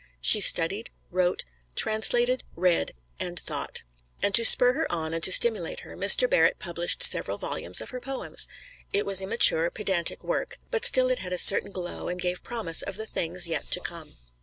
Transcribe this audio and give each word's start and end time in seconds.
She 0.19 0.39
studied, 0.39 0.89
wrote, 1.11 1.43
translated, 1.75 2.43
read 2.55 2.93
and 3.19 3.39
thought. 3.39 3.83
And 4.19 4.33
to 4.33 4.43
spur 4.43 4.73
her 4.73 4.91
on 4.91 5.13
and 5.13 5.23
to 5.23 5.31
stimulate 5.31 5.81
her, 5.81 5.95
Mr. 5.95 6.27
Barrett 6.27 6.57
published 6.57 7.03
several 7.03 7.37
volumes 7.37 7.81
of 7.81 7.91
her 7.91 8.01
poems. 8.01 8.47
It 8.91 9.05
was 9.05 9.21
immature, 9.21 9.69
pedantic 9.69 10.23
work, 10.23 10.57
but 10.71 10.85
still 10.85 11.07
it 11.11 11.19
had 11.19 11.33
a 11.33 11.37
certain 11.37 11.71
glow 11.71 12.07
and 12.07 12.19
gave 12.19 12.41
promise 12.43 12.81
of 12.81 12.97
the 12.97 13.05
things 13.05 13.45
yet 13.45 13.65
to 13.65 13.79
come. 13.79 14.15